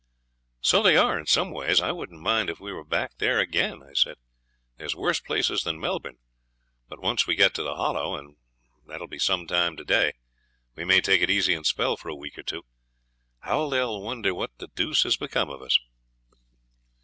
'So 0.61 0.81
they 0.81 0.97
are 0.97 1.19
in 1.19 1.27
some 1.27 1.51
ways; 1.51 1.79
I 1.79 1.91
wouldn't 1.91 2.19
mind 2.23 2.49
if 2.49 2.59
we 2.59 2.73
were 2.73 2.83
back 2.83 3.17
there 3.19 3.39
again,' 3.39 3.83
I 3.83 3.93
said. 3.93 4.15
'There's 4.77 4.95
worse 4.95 5.19
places 5.19 5.61
than 5.61 5.79
Melbourne; 5.79 6.17
but 6.89 6.99
once 6.99 7.27
we 7.27 7.35
get 7.35 7.53
to 7.53 7.61
the 7.61 7.75
Hollow, 7.75 8.15
and 8.15 8.35
that'll 8.87 9.05
be 9.07 9.19
some 9.19 9.45
time 9.45 9.77
to 9.77 9.85
day, 9.85 10.13
we 10.75 10.85
may 10.85 11.01
take 11.01 11.21
it 11.21 11.29
easy 11.29 11.53
and 11.53 11.67
spell 11.67 11.97
for 11.97 12.09
a 12.09 12.15
week 12.15 12.35
or 12.35 12.41
two. 12.41 12.63
How 13.41 13.69
they'll 13.69 14.01
wonder 14.01 14.33
what 14.33 14.57
the 14.57 14.69
deuce 14.75 15.03
has 15.03 15.17
become 15.17 15.51
of 15.51 15.61
us.' 15.61 15.77